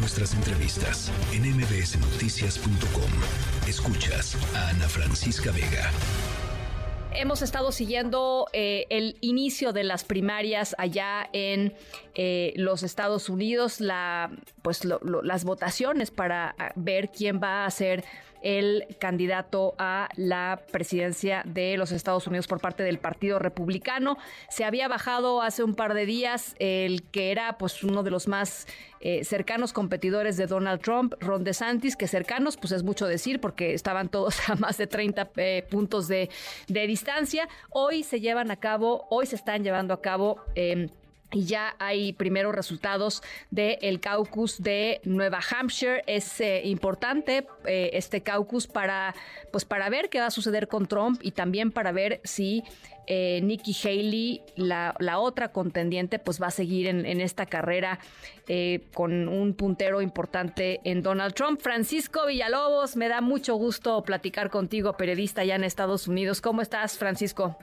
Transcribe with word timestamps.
nuestras 0.00 0.32
entrevistas 0.34 1.12
en 1.32 1.42
mbsnoticias.com. 1.42 3.10
Escuchas 3.68 4.36
a 4.56 4.70
Ana 4.70 4.88
Francisca 4.88 5.52
Vega. 5.52 5.90
Hemos 7.12 7.42
estado 7.42 7.70
siguiendo 7.70 8.46
eh, 8.52 8.86
el 8.88 9.18
inicio 9.20 9.72
de 9.72 9.84
las 9.84 10.04
primarias 10.04 10.74
allá 10.78 11.28
en 11.32 11.74
eh, 12.14 12.54
los 12.56 12.82
Estados 12.82 13.28
Unidos, 13.28 13.82
pues 14.62 14.84
las 14.84 15.44
votaciones 15.44 16.10
para 16.10 16.54
ver 16.76 17.10
quién 17.10 17.40
va 17.42 17.66
a 17.66 17.70
ser 17.70 18.04
el 18.42 18.86
candidato 18.98 19.74
a 19.78 20.08
la 20.16 20.62
presidencia 20.70 21.42
de 21.44 21.76
los 21.76 21.92
Estados 21.92 22.26
Unidos 22.26 22.46
por 22.46 22.60
parte 22.60 22.82
del 22.82 22.98
Partido 22.98 23.38
Republicano. 23.38 24.16
Se 24.48 24.64
había 24.64 24.88
bajado 24.88 25.42
hace 25.42 25.62
un 25.62 25.74
par 25.74 25.94
de 25.94 26.06
días 26.06 26.54
el 26.58 27.02
que 27.10 27.30
era 27.30 27.58
pues 27.58 27.82
uno 27.82 28.02
de 28.02 28.10
los 28.10 28.28
más 28.28 28.66
eh, 29.00 29.24
cercanos 29.24 29.72
competidores 29.72 30.36
de 30.36 30.46
Donald 30.46 30.82
Trump, 30.82 31.14
Ron 31.20 31.42
DeSantis, 31.42 31.96
que 31.96 32.06
cercanos 32.06 32.56
pues 32.56 32.72
es 32.72 32.82
mucho 32.82 33.06
decir 33.06 33.40
porque 33.40 33.72
estaban 33.72 34.08
todos 34.10 34.36
a 34.50 34.56
más 34.56 34.76
de 34.76 34.86
30 34.86 35.30
eh, 35.36 35.66
puntos 35.70 36.08
de, 36.08 36.28
distancia. 36.68 37.48
Hoy 37.70 38.02
se 38.02 38.20
llevan 38.20 38.50
a 38.50 38.56
cabo, 38.56 39.06
hoy 39.10 39.26
se 39.26 39.36
están 39.36 39.62
llevando 39.64 39.94
a 39.94 40.00
cabo... 40.00 40.40
Eh, 40.54 40.88
y 41.32 41.44
ya 41.44 41.76
hay 41.78 42.12
primeros 42.12 42.54
resultados 42.54 43.22
del 43.50 44.00
caucus 44.00 44.62
de 44.62 45.00
Nueva 45.04 45.40
Hampshire. 45.50 46.02
Es 46.06 46.40
eh, 46.40 46.62
importante 46.64 47.46
eh, 47.66 47.90
este 47.92 48.22
caucus 48.22 48.66
para, 48.66 49.14
pues 49.52 49.64
para 49.64 49.88
ver 49.88 50.08
qué 50.08 50.20
va 50.20 50.26
a 50.26 50.30
suceder 50.30 50.68
con 50.68 50.86
Trump 50.86 51.20
y 51.22 51.32
también 51.32 51.70
para 51.70 51.92
ver 51.92 52.20
si 52.24 52.64
eh, 53.06 53.40
Nikki 53.42 53.76
Haley, 53.82 54.42
la, 54.56 55.18
otra 55.18 55.52
contendiente, 55.52 56.18
pues 56.18 56.40
va 56.40 56.48
a 56.48 56.52
seguir 56.52 56.86
en, 56.86 57.20
esta 57.20 57.46
carrera 57.46 57.98
con 58.94 59.28
un 59.28 59.54
puntero 59.54 60.02
importante 60.02 60.80
en 60.84 61.02
Donald 61.02 61.34
Trump. 61.34 61.60
Francisco 61.60 62.26
Villalobos, 62.26 62.96
me 62.96 63.08
da 63.08 63.20
mucho 63.20 63.54
gusto 63.54 64.02
platicar 64.02 64.50
contigo, 64.50 64.96
periodista 64.96 65.44
ya 65.44 65.54
en 65.54 65.64
Estados 65.64 66.08
Unidos. 66.08 66.40
¿Cómo 66.40 66.60
estás, 66.62 66.98
Francisco? 66.98 67.56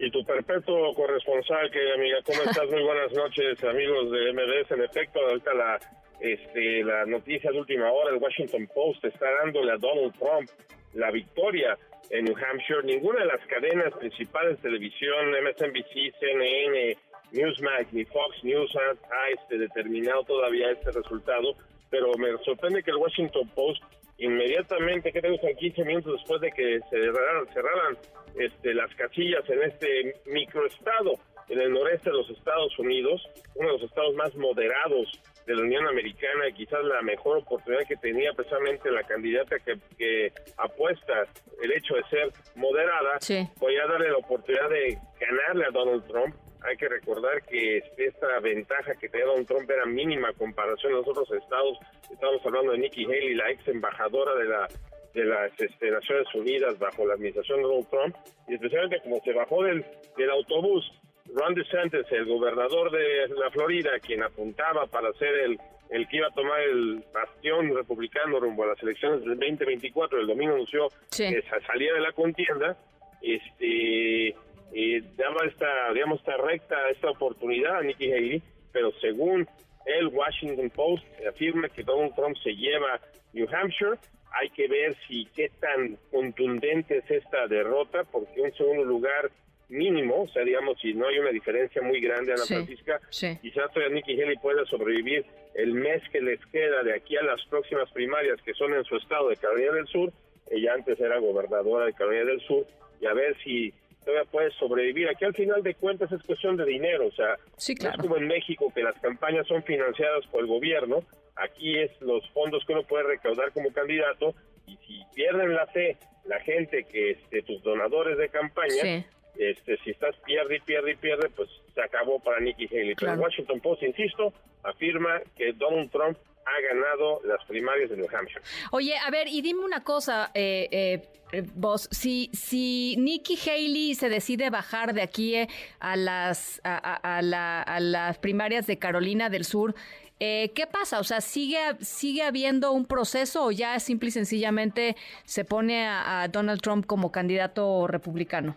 Y 0.00 0.10
tu 0.10 0.24
perpetuo 0.24 0.94
corresponsal, 0.94 1.70
que 1.70 1.92
amiga, 1.92 2.18
¿cómo 2.24 2.40
estás? 2.42 2.66
Muy 2.70 2.82
buenas 2.82 3.12
noches, 3.12 3.62
amigos 3.62 4.10
de 4.10 4.32
MDS. 4.32 4.70
En 4.70 4.82
efecto, 4.82 5.20
ahorita 5.20 5.52
la, 5.52 5.78
este, 6.20 6.82
la 6.82 7.04
noticia 7.04 7.50
de 7.50 7.58
última 7.58 7.92
hora, 7.92 8.10
el 8.10 8.16
Washington 8.16 8.66
Post 8.74 9.04
está 9.04 9.26
dándole 9.42 9.72
a 9.72 9.76
Donald 9.76 10.14
Trump 10.18 10.48
la 10.94 11.10
victoria 11.10 11.76
en 12.08 12.24
New 12.24 12.34
Hampshire. 12.34 12.82
Ninguna 12.82 13.20
de 13.20 13.26
las 13.26 13.40
cadenas 13.46 13.92
principales 13.92 14.58
televisión, 14.60 15.32
MSNBC, 15.32 16.14
CNN, 16.18 16.96
Newsmax 17.32 17.92
ni 17.92 18.04
Fox 18.04 18.42
News 18.42 18.74
ha, 18.76 19.30
este, 19.30 19.58
determinado 19.58 20.24
todavía 20.24 20.70
este 20.70 20.90
resultado, 20.90 21.54
pero 21.90 22.12
me 22.18 22.36
sorprende 22.44 22.82
que 22.82 22.90
el 22.90 22.96
Washington 22.96 23.48
Post 23.54 23.82
inmediatamente, 24.18 25.12
que 25.12 25.22
tenemos 25.22 25.40
15 25.58 25.84
minutos 25.84 26.12
después 26.18 26.40
de 26.42 26.52
que 26.52 26.80
se 26.90 27.00
cerraran, 27.00 27.46
cerraran 27.54 27.98
este, 28.38 28.74
las 28.74 28.94
casillas 28.94 29.48
en 29.48 29.62
este 29.62 30.14
microestado 30.26 31.12
en 31.50 31.60
el 31.60 31.72
noreste 31.72 32.10
de 32.10 32.16
los 32.16 32.30
Estados 32.30 32.78
Unidos, 32.78 33.20
uno 33.56 33.68
de 33.68 33.78
los 33.78 33.82
estados 33.82 34.14
más 34.14 34.34
moderados 34.36 35.20
de 35.46 35.56
la 35.56 35.62
Unión 35.62 35.86
Americana 35.88 36.48
y 36.48 36.52
quizás 36.52 36.84
la 36.84 37.02
mejor 37.02 37.38
oportunidad 37.38 37.82
que 37.88 37.96
tenía 37.96 38.32
precisamente 38.32 38.88
la 38.90 39.02
candidata 39.02 39.56
que, 39.58 40.32
apuesta 40.56 41.26
el 41.60 41.72
hecho 41.72 41.94
de 41.94 42.04
ser 42.04 42.32
moderada, 42.54 43.18
voy 43.56 43.76
a 43.76 43.86
darle 43.86 44.10
la 44.10 44.18
oportunidad 44.18 44.68
de 44.70 44.98
ganarle 45.18 45.64
a 45.64 45.70
Donald 45.70 46.06
Trump. 46.06 46.36
Hay 46.62 46.76
que 46.76 46.88
recordar 46.88 47.42
que 47.42 47.78
esta 47.96 48.38
ventaja 48.40 48.94
que 48.94 49.08
tenía 49.08 49.26
Donald 49.26 49.46
Trump 49.46 49.70
era 49.70 49.86
mínima 49.86 50.28
en 50.30 50.36
comparación 50.36 50.92
a 50.92 50.96
los 50.96 51.08
otros 51.08 51.30
estados. 51.32 51.78
Estamos 52.10 52.44
hablando 52.44 52.72
de 52.72 52.78
Nikki 52.78 53.04
Haley, 53.04 53.34
la 53.34 53.50
ex 53.50 53.66
embajadora 53.68 54.34
de 54.34 54.44
la 54.44 54.68
de 55.14 55.24
las 55.24 55.50
este, 55.60 55.90
Naciones 55.90 56.32
Unidas 56.34 56.78
bajo 56.78 57.06
la 57.06 57.14
administración 57.14 57.58
de 57.58 57.62
Donald 57.64 57.88
Trump, 57.90 58.16
y 58.48 58.54
especialmente 58.54 59.00
como 59.02 59.20
se 59.24 59.32
bajó 59.32 59.64
del, 59.64 59.84
del 60.16 60.30
autobús 60.30 60.90
Ron 61.34 61.54
DeSantis, 61.54 62.06
el 62.10 62.26
gobernador 62.26 62.90
de 62.90 63.28
la 63.28 63.50
Florida, 63.50 63.90
quien 64.00 64.22
apuntaba 64.22 64.86
para 64.86 65.12
ser 65.14 65.34
el, 65.34 65.58
el 65.90 66.08
que 66.08 66.16
iba 66.16 66.28
a 66.28 66.34
tomar 66.34 66.60
el 66.60 67.04
bastión 67.12 67.74
republicano 67.74 68.40
rumbo 68.40 68.64
a 68.64 68.68
las 68.68 68.82
elecciones 68.82 69.20
del 69.20 69.38
2024, 69.38 70.20
el 70.20 70.26
domingo 70.26 70.54
anunció 70.54 70.88
que 71.16 71.42
salía 71.66 71.92
de 71.92 72.00
la 72.00 72.12
contienda, 72.12 72.76
este 73.22 74.34
eh, 74.72 75.02
daba 75.16 75.46
esta, 75.46 75.92
digamos, 75.92 76.20
esta 76.20 76.36
recta, 76.36 76.76
esta 76.90 77.10
oportunidad 77.10 77.78
a 77.78 77.82
Nikki 77.82 78.12
Haley, 78.12 78.42
pero 78.72 78.92
según 79.00 79.46
el 79.86 80.08
Washington 80.08 80.70
Post 80.70 81.04
afirma 81.28 81.68
que 81.68 81.82
Donald 81.82 82.14
Trump 82.14 82.36
se 82.42 82.54
lleva 82.54 83.00
New 83.32 83.48
Hampshire, 83.52 83.98
hay 84.32 84.50
que 84.50 84.68
ver 84.68 84.96
si 85.08 85.26
qué 85.34 85.50
tan 85.60 85.96
contundente 86.10 86.98
es 86.98 87.10
esta 87.10 87.46
derrota, 87.48 88.04
porque 88.04 88.40
un 88.40 88.52
segundo 88.54 88.84
lugar 88.84 89.30
mínimo, 89.68 90.22
o 90.22 90.28
sea, 90.28 90.42
digamos, 90.42 90.78
si 90.80 90.94
no 90.94 91.06
hay 91.06 91.18
una 91.18 91.30
diferencia 91.30 91.80
muy 91.82 92.00
grande, 92.00 92.32
Ana 92.32 92.44
Francisca, 92.44 93.00
quizás 93.10 93.72
todavía 93.72 93.94
Nikki 93.94 94.20
Haley 94.20 94.36
pueda 94.36 94.64
sobrevivir 94.66 95.24
el 95.54 95.74
mes 95.74 96.02
que 96.10 96.20
les 96.20 96.44
queda 96.46 96.82
de 96.82 96.94
aquí 96.94 97.16
a 97.16 97.22
las 97.22 97.44
próximas 97.46 97.90
primarias 97.92 98.40
que 98.42 98.54
son 98.54 98.74
en 98.74 98.84
su 98.84 98.96
estado 98.96 99.28
de 99.28 99.36
Carolina 99.36 99.72
del 99.72 99.86
Sur. 99.86 100.12
Ella 100.50 100.74
antes 100.74 100.98
era 101.00 101.18
gobernadora 101.18 101.86
de 101.86 101.92
Carolina 101.92 102.24
del 102.24 102.40
Sur 102.40 102.66
y 103.00 103.06
a 103.06 103.14
ver 103.14 103.36
si 103.42 103.72
todavía 104.04 104.30
puede 104.30 104.50
sobrevivir. 104.52 105.08
Aquí 105.08 105.24
al 105.24 105.34
final 105.34 105.62
de 105.62 105.74
cuentas 105.74 106.10
es 106.12 106.22
cuestión 106.22 106.56
de 106.56 106.64
dinero, 106.64 107.06
o 107.06 107.12
sea, 107.12 107.36
no 107.36 107.90
es 107.90 107.96
como 107.98 108.16
en 108.16 108.28
México 108.28 108.72
que 108.74 108.82
las 108.82 108.98
campañas 109.00 109.46
son 109.46 109.62
financiadas 109.62 110.26
por 110.26 110.40
el 110.40 110.46
gobierno, 110.46 111.04
aquí 111.36 111.78
es 111.78 111.90
los 112.00 112.28
fondos 112.30 112.64
que 112.66 112.72
uno 112.72 112.82
puede 112.82 113.04
recaudar 113.04 113.52
como 113.52 113.72
candidato 113.72 114.34
y 114.66 114.76
si 114.86 115.02
pierden 115.14 115.54
la 115.54 115.66
fe 115.66 115.96
la 116.24 116.40
gente 116.40 116.84
que 116.84 117.12
este, 117.12 117.42
tus 117.42 117.62
donadores 117.62 118.18
de 118.18 118.28
campaña, 118.28 119.04
este, 119.36 119.78
si 119.78 119.90
estás 119.90 120.14
pierde 120.24 120.56
y 120.56 120.60
pierde 120.60 120.92
y 120.92 120.96
pierde, 120.96 121.30
pues 121.30 121.48
se 121.74 121.82
acabó 121.82 122.20
para 122.20 122.40
Nikki 122.40 122.66
Haley. 122.66 122.94
Pero 122.94 123.14
Washington 123.14 123.60
Post, 123.60 123.82
insisto, 123.82 124.32
afirma 124.62 125.20
que 125.36 125.52
Donald 125.52 125.90
Trump 125.90 126.18
ha 126.50 126.74
ganado 126.74 127.20
las 127.24 127.44
primarias 127.46 127.90
de 127.90 127.96
New 127.96 128.08
Hampshire. 128.12 128.42
Oye, 128.70 128.96
a 128.96 129.10
ver, 129.10 129.28
y 129.28 129.42
dime 129.42 129.64
una 129.64 129.82
cosa, 129.82 130.30
eh, 130.34 130.68
eh, 130.70 131.08
eh 131.32 131.42
vos, 131.54 131.88
si, 131.90 132.30
si 132.32 132.96
Nikki 132.98 133.38
Haley 133.38 133.94
se 133.94 134.08
decide 134.08 134.50
bajar 134.50 134.94
de 134.94 135.02
aquí 135.02 135.36
eh, 135.36 135.48
a, 135.78 135.96
las, 135.96 136.60
a, 136.64 137.20
las 137.22 138.18
primarias 138.18 138.66
de 138.66 138.78
Carolina 138.78 139.28
del 139.28 139.44
Sur, 139.44 139.74
¿qué 140.18 140.68
pasa? 140.70 141.00
O 141.00 141.04
sea, 141.04 141.20
¿sigue, 141.20 141.58
¿sigue 141.80 142.22
habiendo 142.22 142.72
un 142.72 142.84
proceso 142.84 143.46
o 143.46 143.50
ya 143.52 143.78
simple 143.80 144.08
y 144.08 144.12
sencillamente 144.12 144.96
se 145.24 145.44
pone 145.44 145.86
a 145.86 146.28
Donald 146.30 146.60
Trump 146.60 146.84
como 146.84 147.10
candidato 147.10 147.86
republicano? 147.86 148.54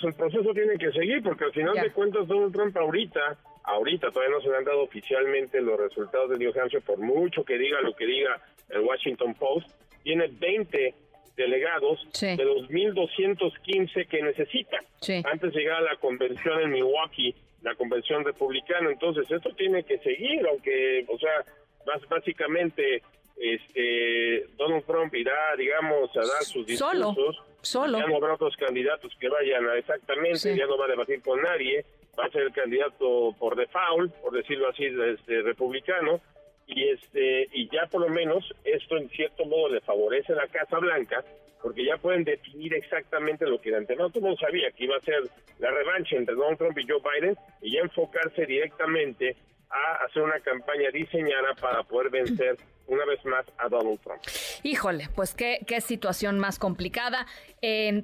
Pues 0.00 0.14
el 0.14 0.18
proceso 0.18 0.52
tiene 0.54 0.76
que 0.78 0.92
seguir 0.92 1.22
porque 1.22 1.44
al 1.44 1.52
final 1.52 1.74
de 1.74 1.90
cuentas 1.90 2.26
Donald 2.26 2.52
Trump 2.52 2.76
ahorita, 2.76 3.38
ahorita 3.64 4.10
todavía 4.10 4.36
no 4.36 4.40
se 4.40 4.48
le 4.48 4.56
han 4.56 4.64
dado 4.64 4.82
oficialmente 4.82 5.60
los 5.60 5.78
resultados 5.78 6.30
de 6.30 6.38
New 6.38 6.52
Hampshire, 6.58 6.82
por 6.82 6.98
mucho 6.98 7.44
que 7.44 7.58
diga 7.58 7.80
lo 7.80 7.94
que 7.94 8.06
diga 8.06 8.40
el 8.68 8.80
Washington 8.80 9.34
Post, 9.34 9.68
tiene 10.02 10.28
20 10.28 10.94
delegados 11.36 12.06
de 12.20 12.44
los 12.44 12.68
1.215 12.68 14.08
que 14.08 14.22
necesita. 14.22 14.78
Antes 15.24 15.52
de 15.52 15.60
llegar 15.60 15.78
a 15.78 15.92
la 15.92 15.96
convención 15.96 16.60
en 16.60 16.70
Milwaukee, 16.70 17.34
la 17.62 17.74
convención 17.74 18.24
republicana. 18.24 18.90
Entonces, 18.90 19.30
esto 19.30 19.50
tiene 19.50 19.84
que 19.84 19.98
seguir, 19.98 20.46
aunque, 20.48 21.04
o 21.08 21.18
sea, 21.18 21.44
básicamente 22.08 23.02
este 23.40 24.46
Donald 24.56 24.84
Trump 24.84 25.14
irá, 25.14 25.54
digamos, 25.56 26.10
a 26.16 26.20
dar 26.20 26.42
sus 26.44 26.66
discursos. 26.66 27.42
Solo. 27.60 27.98
Ya 27.98 28.06
no 28.06 28.16
habrá 28.16 28.34
otros 28.34 28.56
candidatos 28.56 29.12
que 29.18 29.28
vayan 29.28 29.68
a 29.68 29.76
exactamente, 29.76 30.56
ya 30.56 30.66
no 30.66 30.78
va 30.78 30.86
a 30.86 30.88
debatir 30.88 31.20
con 31.22 31.40
nadie, 31.42 31.84
va 32.18 32.26
a 32.26 32.30
ser 32.30 32.42
el 32.42 32.52
candidato 32.52 33.34
por 33.38 33.56
default, 33.56 34.12
por 34.14 34.32
decirlo 34.32 34.68
así, 34.68 34.84
este, 34.86 35.42
republicano, 35.42 36.20
y 36.66 36.88
este 36.88 37.48
y 37.52 37.68
ya 37.68 37.86
por 37.86 38.02
lo 38.02 38.08
menos 38.08 38.54
esto 38.64 38.96
en 38.96 39.08
cierto 39.10 39.44
modo 39.44 39.70
le 39.70 39.80
favorece 39.80 40.32
a 40.32 40.36
la 40.36 40.46
Casa 40.48 40.78
Blanca, 40.78 41.24
porque 41.62 41.84
ya 41.84 41.96
pueden 41.96 42.24
definir 42.24 42.74
exactamente 42.74 43.44
lo 43.44 43.60
que 43.60 43.70
de 43.70 43.78
antemano 43.78 44.10
todo 44.10 44.20
el 44.20 44.24
mundo 44.26 44.40
sabía 44.40 44.70
que 44.70 44.84
iba 44.84 44.96
a 44.96 45.00
ser 45.00 45.22
la 45.58 45.70
revancha 45.70 46.16
entre 46.16 46.36
Donald 46.36 46.58
Trump 46.58 46.78
y 46.78 46.86
Joe 46.86 47.00
Biden, 47.00 47.36
y 47.60 47.72
ya 47.72 47.80
enfocarse 47.80 48.46
directamente 48.46 49.36
a 49.70 50.04
hacer 50.04 50.22
una 50.22 50.40
campaña 50.40 50.90
diseñada 50.92 51.54
para 51.60 51.82
poder 51.82 52.10
vencer 52.10 52.56
una 52.86 53.04
vez 53.04 53.22
más 53.24 53.44
a 53.58 53.68
Donald 53.68 54.00
Trump. 54.00 54.20
Híjole, 54.62 55.08
pues 55.14 55.34
qué, 55.34 55.58
qué 55.66 55.80
situación 55.80 56.38
más 56.38 56.58
complicada. 56.58 57.26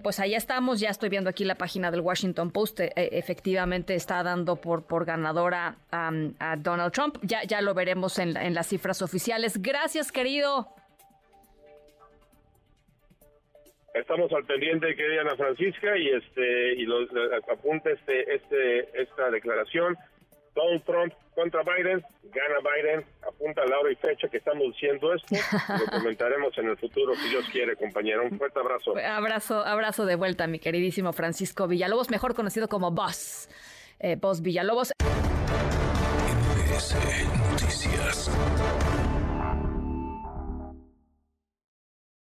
pues 0.03 0.21
allá 0.21 0.37
estamos, 0.37 0.81
ya 0.81 0.91
estoy 0.91 1.09
viendo 1.09 1.31
aquí 1.31 1.45
la 1.45 1.55
página 1.55 1.91
del 1.91 2.01
Washington 2.01 2.51
Post, 2.51 2.81
eh, 2.81 2.93
efectivamente 2.97 3.95
está 3.95 4.23
dando 4.23 4.57
por, 4.57 4.87
por 4.87 5.05
ganadora 5.07 5.77
a 5.91 6.57
Donald 6.59 6.93
Trump. 6.93 7.17
Ya, 7.23 7.45
ya 7.45 7.63
lo 7.63 7.73
veremos 7.75 8.19
en, 8.19 8.37
en 8.37 8.55
las 8.55 8.69
cifras 8.69 9.01
oficiales. 9.01 9.61
Gracias, 9.63 10.13
querido. 10.13 10.69
Estamos 13.95 14.33
al 14.33 14.45
pendiente, 14.45 14.97
querida 14.97 15.21
Ana 15.21 15.37
Francisca, 15.37 15.97
y 15.97 16.09
este 16.09 16.75
y 16.75 16.85
los, 16.85 17.09
apunta 17.49 17.91
este, 17.91 18.35
este, 18.35 19.01
esta 19.01 19.31
declaración. 19.31 19.97
Donald 20.55 20.85
Trump 20.85 21.13
contra 21.35 21.63
Biden, 21.63 22.05
gana 22.23 22.59
Biden, 22.63 23.05
apunta 23.27 23.65
la 23.67 23.81
hora 23.81 23.91
y 23.91 23.97
fecha 23.97 24.29
que 24.29 24.39
estamos 24.39 24.63
diciendo 24.69 25.13
esto, 25.13 25.35
lo 25.69 25.99
comentaremos 25.99 26.57
en 26.59 26.69
el 26.69 26.77
futuro 26.77 27.15
si 27.17 27.29
Dios 27.29 27.45
quiere, 27.51 27.77
compañero. 27.77 28.25
Un 28.25 28.39
fuerte 28.39 28.61
abrazo. 28.61 28.93
Pues, 28.93 29.05
abrazo, 29.05 29.65
abrazo 29.65 30.07
de 30.07 30.17
vuelta, 30.17 30.47
mi 30.47 30.59
queridísimo 30.59 31.13
Francisco 31.13 31.67
Villalobos, 31.67 32.11
mejor 32.11 32.35
conocido 32.35 32.69
como 32.69 32.93
Boss. 32.93 33.49
Eh, 33.99 34.17
Boss 34.17 34.43
Villalobos. 34.43 34.93
Noticias. 37.51 38.31